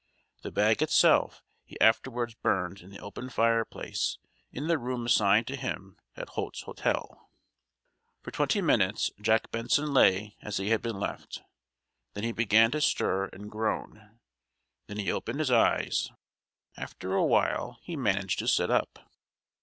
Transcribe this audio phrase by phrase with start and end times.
[0.41, 4.17] The bag itself he afterwards burned in the open fireplace
[4.51, 7.29] in the room assigned to him at Holt's Hotel.
[8.23, 11.43] For twenty minutes Jack Benson lay as he had been left.
[12.15, 14.19] Then he began to stir, and groan.
[14.87, 16.09] Then he opened his eyes;
[16.75, 19.07] after a while he managed to sit up.